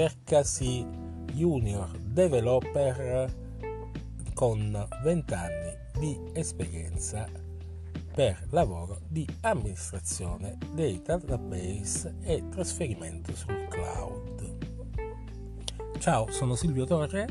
cercasi 0.00 0.86
junior 1.34 1.90
developer 1.98 3.30
con 4.32 4.88
20 5.02 5.34
anni 5.34 5.76
di 5.98 6.18
esperienza 6.32 7.28
per 8.14 8.46
lavoro 8.48 9.00
di 9.08 9.28
amministrazione 9.42 10.56
dei 10.72 11.02
database 11.02 12.14
e 12.22 12.48
trasferimento 12.48 13.36
sul 13.36 13.68
cloud. 13.68 14.56
Ciao, 15.98 16.30
sono 16.30 16.54
Silvio 16.54 16.86
Torre 16.86 17.28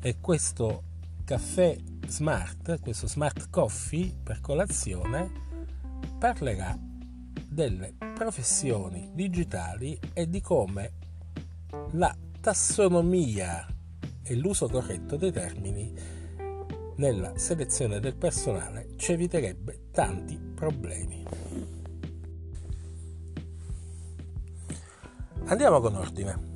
e 0.00 0.18
questo 0.18 0.84
caffè 1.24 1.76
smart, 2.06 2.80
questo 2.80 3.06
smart 3.06 3.50
coffee 3.50 4.16
per 4.22 4.40
colazione, 4.40 5.30
parlerà 6.18 6.74
delle 7.46 7.92
professioni 8.14 9.10
digitali 9.12 10.00
e 10.14 10.26
di 10.26 10.40
come 10.40 10.97
la 11.92 12.14
tassonomia 12.40 13.66
e 14.22 14.34
l'uso 14.34 14.68
corretto 14.68 15.16
dei 15.16 15.32
termini 15.32 15.92
nella 16.96 17.36
selezione 17.36 18.00
del 18.00 18.16
personale 18.16 18.94
ci 18.96 19.12
eviterebbe 19.12 19.88
tanti 19.90 20.38
problemi. 20.54 21.24
Andiamo 25.44 25.80
con 25.80 25.94
ordine. 25.94 26.46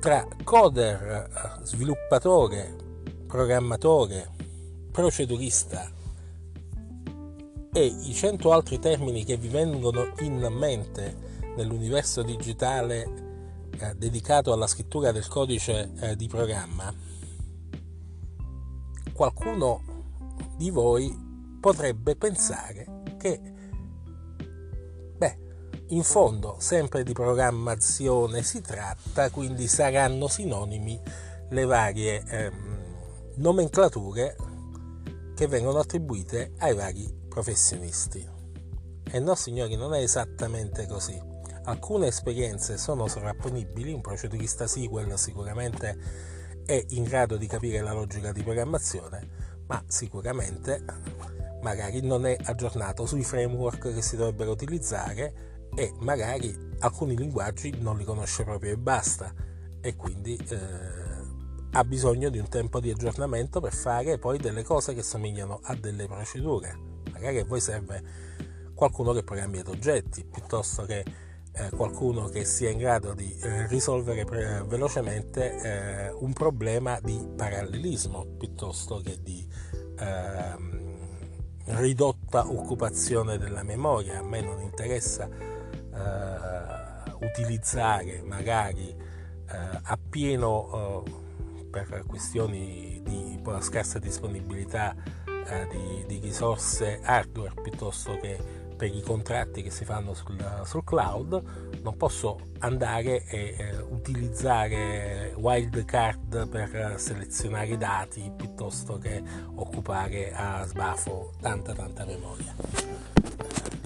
Tra 0.00 0.26
coder, 0.44 1.60
sviluppatore, 1.62 2.76
programmatore, 3.26 4.30
procedurista 4.92 5.90
e 7.72 7.84
i 7.84 8.12
cento 8.14 8.52
altri 8.52 8.78
termini 8.78 9.24
che 9.24 9.36
vi 9.36 9.48
vengono 9.48 10.12
in 10.20 10.46
mente 10.52 11.16
nell'universo 11.56 12.22
digitale 12.22 13.27
eh, 13.78 13.94
dedicato 13.94 14.52
alla 14.52 14.66
scrittura 14.66 15.12
del 15.12 15.26
codice 15.28 15.92
eh, 16.00 16.16
di 16.16 16.26
programma, 16.26 16.92
qualcuno 19.12 19.82
di 20.56 20.70
voi 20.70 21.14
potrebbe 21.60 22.16
pensare 22.16 23.02
che, 23.18 23.40
beh, 25.16 25.38
in 25.88 26.02
fondo 26.02 26.56
sempre 26.58 27.02
di 27.02 27.12
programmazione 27.12 28.42
si 28.42 28.60
tratta, 28.60 29.30
quindi 29.30 29.66
saranno 29.66 30.28
sinonimi 30.28 31.00
le 31.50 31.64
varie 31.64 32.22
ehm, 32.26 32.78
nomenclature 33.36 34.36
che 35.34 35.46
vengono 35.46 35.78
attribuite 35.78 36.52
ai 36.58 36.74
vari 36.74 37.12
professionisti. 37.28 38.26
E 39.10 39.20
no, 39.20 39.34
signori, 39.34 39.76
non 39.76 39.94
è 39.94 40.00
esattamente 40.00 40.86
così. 40.86 41.37
Alcune 41.68 42.06
esperienze 42.06 42.78
sono 42.78 43.08
sovrapponibili, 43.08 43.92
un 43.92 44.00
procedurista 44.00 44.66
SQL 44.66 45.18
sicuramente 45.18 45.98
è 46.64 46.82
in 46.90 47.02
grado 47.02 47.36
di 47.36 47.46
capire 47.46 47.82
la 47.82 47.92
logica 47.92 48.32
di 48.32 48.42
programmazione, 48.42 49.28
ma 49.66 49.84
sicuramente 49.86 50.82
magari 51.60 52.00
non 52.00 52.24
è 52.24 52.38
aggiornato 52.42 53.04
sui 53.04 53.22
framework 53.22 53.92
che 53.92 54.00
si 54.00 54.16
dovrebbero 54.16 54.50
utilizzare 54.50 55.66
e 55.76 55.92
magari 55.98 56.56
alcuni 56.78 57.14
linguaggi 57.14 57.74
non 57.78 57.98
li 57.98 58.04
conosce 58.04 58.44
proprio 58.44 58.72
e 58.72 58.78
basta 58.78 59.30
e 59.82 59.94
quindi 59.94 60.36
eh, 60.36 60.56
ha 61.72 61.84
bisogno 61.84 62.30
di 62.30 62.38
un 62.38 62.48
tempo 62.48 62.80
di 62.80 62.90
aggiornamento 62.90 63.60
per 63.60 63.74
fare 63.74 64.16
poi 64.16 64.38
delle 64.38 64.62
cose 64.62 64.94
che 64.94 65.02
somigliano 65.02 65.60
a 65.64 65.74
delle 65.74 66.06
procedure. 66.06 66.74
Magari 67.12 67.40
a 67.40 67.44
voi 67.44 67.60
serve 67.60 68.02
qualcuno 68.72 69.12
che 69.12 69.22
programmi 69.22 69.58
ad 69.58 69.68
oggetti 69.68 70.24
piuttosto 70.24 70.86
che 70.86 71.26
eh, 71.58 71.70
qualcuno 71.70 72.28
che 72.28 72.44
sia 72.44 72.70
in 72.70 72.78
grado 72.78 73.14
di 73.14 73.36
eh, 73.40 73.66
risolvere 73.66 74.24
pre- 74.24 74.62
velocemente 74.66 75.60
eh, 75.60 76.10
un 76.12 76.32
problema 76.32 77.00
di 77.02 77.26
parallelismo 77.36 78.36
piuttosto 78.38 79.00
che 79.00 79.18
di 79.20 79.46
ehm, 79.98 80.86
ridotta 81.64 82.48
occupazione 82.48 83.38
della 83.38 83.64
memoria. 83.64 84.18
A 84.18 84.22
me 84.22 84.40
non 84.40 84.60
interessa 84.60 85.28
eh, 85.28 87.26
utilizzare 87.26 88.22
magari 88.22 88.88
eh, 88.90 89.80
appieno 89.82 91.02
per 91.70 92.04
questioni 92.06 93.00
di 93.04 93.40
scarsa 93.60 93.98
disponibilità 93.98 94.94
di, 95.70 96.04
di 96.06 96.18
risorse 96.18 97.00
hardware 97.02 97.54
piuttosto 97.62 98.18
che 98.20 98.38
per 98.78 98.94
i 98.94 99.00
contratti 99.00 99.60
che 99.60 99.70
si 99.70 99.84
fanno 99.84 100.14
sul, 100.14 100.62
sul 100.64 100.84
cloud, 100.84 101.42
non 101.82 101.96
posso 101.96 102.38
andare 102.60 103.24
e 103.24 103.56
eh, 103.58 103.78
utilizzare 103.78 105.34
wildcard 105.36 106.48
per 106.48 106.94
selezionare 106.96 107.66
i 107.66 107.76
dati 107.76 108.32
piuttosto 108.34 108.96
che 108.98 109.20
occupare 109.56 110.32
a 110.32 110.64
sbafo 110.64 111.32
tanta 111.40 111.72
tanta 111.74 112.04
memoria. 112.04 112.54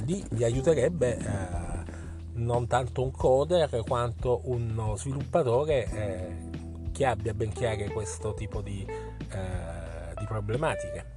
Lì 0.04 0.22
vi 0.31 0.44
aiuterebbe 0.44 1.16
eh, 1.16 1.82
non 2.34 2.66
tanto 2.66 3.02
un 3.02 3.12
coder 3.12 3.82
quanto 3.86 4.42
uno 4.44 4.94
sviluppatore 4.97 5.86
eh, 5.86 6.91
che 6.92 7.06
abbia 7.06 7.32
ben 7.32 7.50
chiare 7.50 7.88
questo 7.88 8.34
tipo 8.34 8.60
di, 8.60 8.84
eh, 8.86 10.14
di 10.19 10.25
problematiche, 10.26 11.16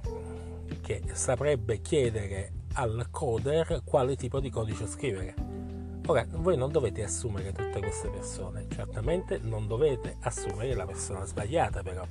che 0.80 1.02
saprebbe 1.12 1.82
chiedere 1.82 2.55
al 2.76 3.08
coder 3.10 3.80
quale 3.84 4.16
tipo 4.16 4.38
di 4.38 4.50
codice 4.50 4.86
scrivere. 4.86 5.34
Ora, 6.06 6.26
voi 6.30 6.56
non 6.56 6.70
dovete 6.70 7.02
assumere 7.02 7.52
tutte 7.52 7.80
queste 7.80 8.08
persone, 8.08 8.66
certamente 8.68 9.38
non 9.38 9.66
dovete 9.66 10.16
assumere 10.20 10.74
la 10.74 10.84
persona 10.84 11.24
sbagliata 11.24 11.82
però. 11.82 12.06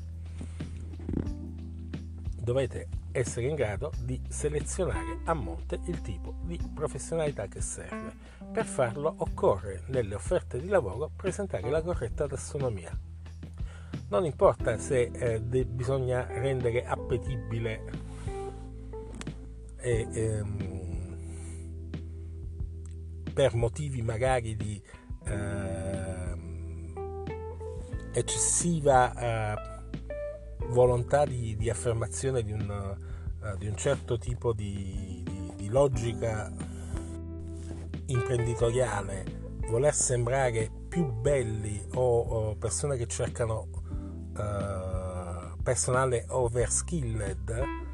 Dovete 2.41 2.87
essere 3.11 3.47
in 3.47 3.55
grado 3.55 3.91
di 4.01 4.19
selezionare 4.27 5.19
a 5.25 5.33
monte 5.33 5.79
il 5.85 6.01
tipo 6.01 6.33
di 6.41 6.59
professionalità 6.73 7.45
che 7.45 7.61
serve. 7.61 8.13
Per 8.51 8.65
farlo 8.65 9.13
occorre 9.17 9.83
nelle 9.87 10.15
offerte 10.15 10.59
di 10.59 10.67
lavoro 10.67 11.11
presentare 11.15 11.69
la 11.69 11.81
corretta 11.81 12.27
tassonomia. 12.27 12.91
Non 14.09 14.25
importa 14.25 14.77
se 14.77 15.11
eh, 15.13 15.41
de- 15.41 15.65
bisogna 15.65 16.25
rendere 16.27 16.85
appetibile 16.85 18.13
e 19.85 20.07
ehm, 20.11 20.73
per 23.31 23.53
motivi 23.53 24.01
magari 24.01 24.55
di 24.55 24.81
ehm, 25.25 26.93
eccessiva 28.11 29.13
eh, 29.13 29.83
volontà 30.69 31.25
di, 31.25 31.55
di, 31.55 31.69
affermazione 31.69 32.41
di 32.41 32.51
un, 32.51 32.97
uh, 33.41 33.57
di 33.57 33.67
un, 33.67 33.75
certo 33.75 34.17
tipo 34.17 34.53
di, 34.53 35.23
di, 35.55 35.67
logica 35.69 36.51
imprenditoriale 38.07 39.43
voler 39.69 39.93
sembrare 39.93 40.71
più 40.87 41.11
belli 41.11 41.79
o, 41.93 42.19
o 42.19 42.55
persone 42.55 42.97
che 42.97 43.05
cercano 43.05 43.67
uh, 44.35 45.61
personale 45.61 46.25
overskilled 46.29 47.84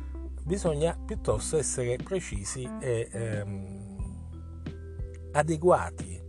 bisogna 0.51 0.99
piuttosto 1.05 1.57
essere 1.57 1.95
precisi 1.95 2.69
e 2.81 3.07
ehm, 3.09 3.95
adeguati 5.31 6.21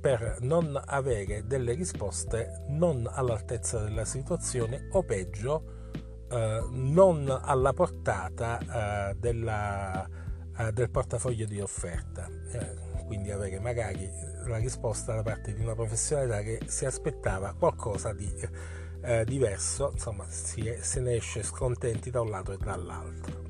per 0.00 0.36
non 0.42 0.80
avere 0.86 1.44
delle 1.44 1.74
risposte 1.74 2.62
non 2.68 3.10
all'altezza 3.10 3.82
della 3.82 4.04
situazione 4.04 4.86
o 4.92 5.02
peggio 5.02 5.90
eh, 6.30 6.64
non 6.70 7.28
alla 7.28 7.72
portata 7.72 9.10
eh, 9.10 9.16
della, 9.16 10.08
eh, 10.56 10.70
del 10.70 10.88
portafoglio 10.88 11.46
di 11.46 11.60
offerta. 11.60 12.28
Eh, 12.52 12.94
quindi 13.06 13.32
avere 13.32 13.58
magari 13.58 14.08
la 14.46 14.58
risposta 14.58 15.16
da 15.16 15.22
parte 15.22 15.52
di 15.52 15.62
una 15.62 15.74
professionalità 15.74 16.42
che 16.42 16.60
si 16.66 16.84
aspettava 16.84 17.56
qualcosa 17.58 18.12
di 18.12 18.32
eh, 19.02 19.24
diverso, 19.24 19.90
insomma 19.92 20.24
si, 20.28 20.74
se 20.80 21.00
ne 21.00 21.16
esce 21.16 21.42
scontenti 21.42 22.10
da 22.10 22.20
un 22.20 22.30
lato 22.30 22.52
e 22.52 22.56
dall'altro. 22.58 23.44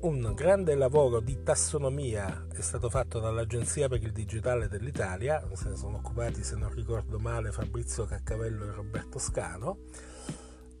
Un 0.00 0.32
grande 0.34 0.74
lavoro 0.74 1.20
di 1.20 1.42
tassonomia 1.42 2.46
è 2.54 2.60
stato 2.62 2.88
fatto 2.88 3.20
dall'Agenzia 3.20 3.86
per 3.86 4.02
il 4.02 4.12
Digitale 4.12 4.66
dell'Italia, 4.66 5.46
se 5.52 5.68
ne 5.68 5.76
sono 5.76 5.98
occupati, 5.98 6.42
se 6.42 6.56
non 6.56 6.72
ricordo 6.72 7.18
male, 7.18 7.52
Fabrizio 7.52 8.06
Caccavello 8.06 8.64
e 8.66 8.72
Roberto 8.72 9.18
Scano. 9.18 9.80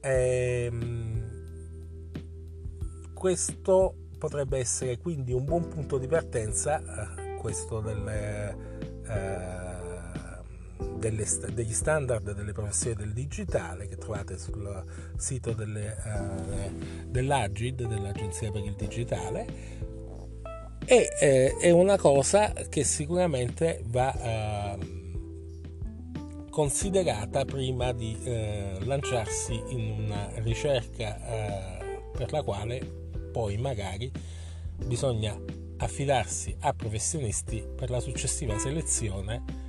E, 0.00 0.68
ehm, 0.72 1.40
questo 3.12 3.94
potrebbe 4.16 4.56
essere 4.58 4.96
quindi 4.96 5.32
un 5.32 5.44
buon 5.44 5.68
punto 5.68 5.98
di 5.98 6.06
partenza, 6.06 6.78
eh, 6.80 7.36
questo 7.36 7.80
del, 7.80 8.08
eh, 8.08 8.56
delle, 11.00 11.26
degli 11.52 11.72
standard 11.72 12.32
delle 12.32 12.52
professioni 12.52 12.94
del 12.94 13.12
digitale 13.12 13.88
che 13.88 13.96
trovate 13.96 14.38
sul 14.38 14.84
sito 15.16 15.52
delle, 15.52 15.96
uh, 16.04 17.08
dell'Agid, 17.08 17.86
dell'Agenzia 17.86 18.52
per 18.52 18.62
il 18.62 18.74
Digitale, 18.74 19.88
e 20.84 21.08
eh, 21.20 21.56
è 21.56 21.70
una 21.70 21.96
cosa 21.96 22.52
che 22.68 22.84
sicuramente 22.84 23.82
va 23.86 24.74
eh, 24.74 24.78
considerata 26.50 27.44
prima 27.44 27.92
di 27.92 28.18
eh, 28.24 28.76
lanciarsi 28.80 29.62
in 29.68 29.90
una 29.90 30.30
ricerca 30.36 31.78
eh, 31.78 32.02
per 32.12 32.32
la 32.32 32.42
quale 32.42 32.80
poi 33.30 33.56
magari 33.56 34.10
bisogna 34.84 35.38
affidarsi 35.76 36.56
a 36.60 36.72
professionisti 36.74 37.64
per 37.76 37.88
la 37.88 38.00
successiva 38.00 38.58
selezione 38.58 39.59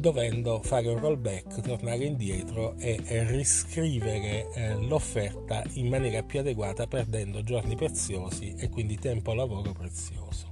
dovendo 0.00 0.62
fare 0.62 0.88
un 0.88 0.98
rollback, 0.98 1.60
tornare 1.60 2.04
indietro 2.04 2.74
e 2.78 2.98
riscrivere 3.28 4.50
eh, 4.54 4.74
l'offerta 4.76 5.62
in 5.74 5.88
maniera 5.88 6.22
più 6.22 6.40
adeguata 6.40 6.86
perdendo 6.86 7.42
giorni 7.42 7.76
preziosi 7.76 8.54
e 8.56 8.70
quindi 8.70 8.98
tempo 8.98 9.34
lavoro 9.34 9.72
prezioso. 9.72 10.48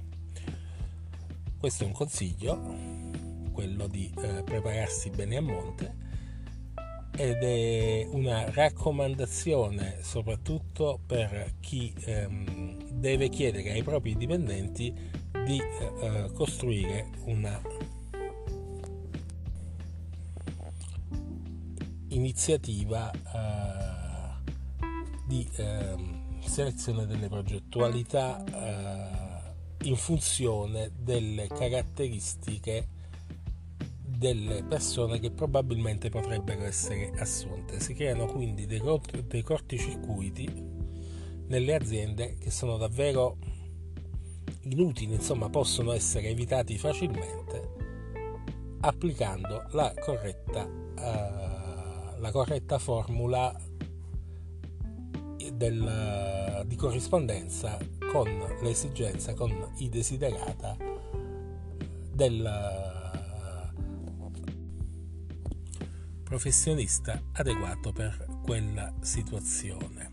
Questo 1.57 1.83
è 1.83 1.87
un 1.87 1.93
consiglio, 1.93 2.57
quello 3.51 3.87
di 3.87 4.13
eh, 4.21 4.43
prepararsi 4.43 5.09
bene 5.09 5.37
a 5.37 5.41
monte 5.41 6.07
ed 7.17 7.43
è 7.43 8.07
una 8.11 8.49
raccomandazione 8.51 9.97
soprattutto 10.01 10.99
per 11.05 11.55
chi 11.59 11.93
ehm, 12.05 12.91
deve 12.93 13.27
chiedere 13.29 13.71
ai 13.71 13.83
propri 13.83 14.15
dipendenti 14.15 14.93
di 15.43 15.59
eh, 15.59 16.31
costruire 16.33 17.09
una 17.25 17.59
iniziativa 22.19 23.11
eh, 23.11 24.51
di 25.25 25.47
eh, 25.55 25.95
selezione 26.45 27.05
delle 27.05 27.27
progettualità 27.27 28.43
eh, 28.43 29.87
in 29.87 29.95
funzione 29.95 30.91
delle 30.97 31.47
caratteristiche 31.47 32.87
delle 34.03 34.63
persone 34.63 35.19
che 35.19 35.31
probabilmente 35.31 36.09
potrebbero 36.09 36.63
essere 36.63 37.11
assunte. 37.17 37.79
Si 37.79 37.93
creano 37.93 38.25
quindi 38.25 38.65
dei, 38.65 38.81
dei 39.27 39.41
corticircuiti 39.41 40.77
nelle 41.47 41.73
aziende 41.73 42.35
che 42.37 42.51
sono 42.51 42.75
davvero 42.77 43.37
inutili, 44.63 45.13
insomma 45.13 45.49
possono 45.49 45.93
essere 45.93 46.27
evitati 46.27 46.77
facilmente 46.77 47.77
applicando 48.81 49.65
la 49.71 49.93
corretta 49.99 50.65
uh, 50.65 51.58
la 52.19 52.31
corretta 52.31 52.79
formula 52.79 53.55
del, 55.53 56.63
di 56.65 56.75
corrispondenza 56.75 57.77
con 58.11 58.27
l'esigenza, 58.61 59.33
con 59.33 59.73
i 59.77 59.89
desiderata 59.89 60.75
del 62.13 62.77
professionista 66.23 67.19
adeguato 67.33 67.91
per 67.91 68.25
quella 68.43 68.93
situazione. 69.01 70.11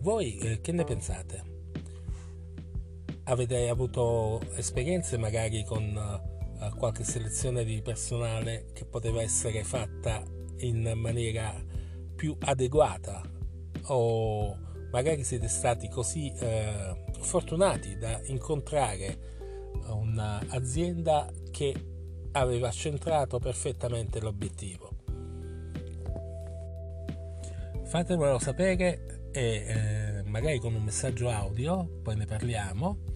Voi 0.00 0.36
eh, 0.38 0.60
che 0.60 0.72
ne 0.72 0.84
pensate? 0.84 1.58
Avete 3.24 3.68
avuto 3.68 4.40
esperienze 4.54 5.18
magari 5.18 5.62
con 5.64 6.39
qualche 6.76 7.04
selezione 7.04 7.64
di 7.64 7.80
personale 7.80 8.66
che 8.72 8.84
poteva 8.84 9.22
essere 9.22 9.64
fatta 9.64 10.22
in 10.58 10.92
maniera 10.96 11.54
più 12.14 12.36
adeguata 12.38 13.22
o 13.84 14.56
magari 14.90 15.24
siete 15.24 15.48
stati 15.48 15.88
così 15.88 16.30
eh, 16.32 17.04
fortunati 17.20 17.96
da 17.96 18.20
incontrare 18.24 19.28
un'azienda 19.88 21.30
che 21.50 21.74
aveva 22.32 22.70
centrato 22.70 23.38
perfettamente 23.38 24.20
l'obiettivo. 24.20 24.88
Fatemelo 27.84 28.38
sapere 28.38 29.28
e 29.32 29.40
eh, 29.42 30.22
magari 30.28 30.58
con 30.58 30.74
un 30.74 30.82
messaggio 30.82 31.28
audio, 31.28 31.88
poi 32.02 32.16
ne 32.16 32.26
parliamo 32.26 33.09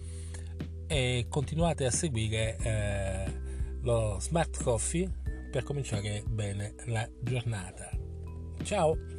e 0.87 1.25
continuate 1.29 1.85
a 1.85 1.91
seguire 1.91 2.57
eh, 2.61 3.31
lo 3.81 4.17
Smart 4.19 4.61
Coffee 4.63 5.09
per 5.51 5.63
cominciare 5.63 6.23
bene 6.27 6.75
la 6.85 7.07
giornata. 7.21 7.89
Ciao! 8.63 9.14